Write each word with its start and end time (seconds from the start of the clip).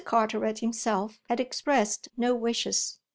Carteret 0.03 0.57
himself 0.61 1.19
had 1.29 1.39
expressed 1.39 2.09
no 2.17 2.33
wishes. 2.33 2.97